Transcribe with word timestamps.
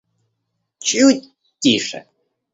Чуть 0.87 1.15
тише 1.61 1.99